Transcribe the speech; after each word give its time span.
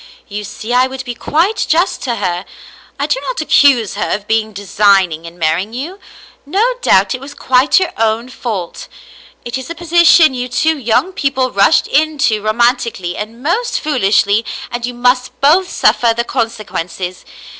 You 0.27 0.43
see 0.43 0.73
I 0.73 0.87
would 0.87 1.05
be 1.05 1.13
quite 1.13 1.63
just 1.69 2.01
to 2.01 2.15
her. 2.15 2.43
I 2.99 3.05
do 3.05 3.19
not 3.21 3.39
accuse 3.39 3.93
her 3.93 4.09
of 4.09 4.27
being 4.27 4.51
designing 4.51 5.25
in 5.25 5.37
marrying 5.37 5.73
you. 5.73 5.99
No 6.43 6.73
doubt 6.81 7.13
it 7.13 7.21
was 7.21 7.35
quite 7.35 7.79
your 7.79 7.91
own 7.97 8.27
fault. 8.29 8.87
It 9.45 9.59
is 9.59 9.69
a 9.69 9.75
posi 9.75 10.03
tion 10.03 10.33
you 10.33 10.47
two 10.49 10.75
young 10.75 11.13
people 11.13 11.51
rushed 11.51 11.85
into 11.85 12.41
romantically 12.41 13.15
and 13.15 13.43
most 13.43 13.79
foolishly, 13.79 14.43
and 14.71 14.87
you 14.87 14.95
must 14.95 15.39
both 15.39 15.69
suffer 15.69 16.15
the 16.17 16.23
consequences. 16.23 17.23